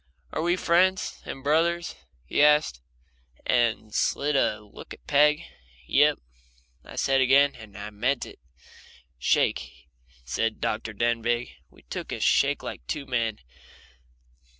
"Are 0.33 0.41
we 0.41 0.55
friends 0.55 1.21
and 1.25 1.43
brothers?" 1.43 1.93
he 2.25 2.41
asked, 2.41 2.81
and 3.45 3.93
slid 3.93 4.35
a 4.35 4.59
look 4.61 4.95
at 4.95 5.05
Peg. 5.05 5.43
"Yep," 5.85 6.17
I 6.83 6.95
said 6.95 7.21
again, 7.21 7.53
and 7.53 7.77
I 7.77 7.91
meant 7.91 8.25
it. 8.25 8.39
"Shake," 9.19 9.89
said 10.25 10.59
Dr. 10.59 10.93
Denbigh, 10.93 11.49
and 11.49 11.49
we 11.69 11.83
shook 12.33 12.63
like 12.63 12.83
two 12.87 13.05
men. 13.05 13.41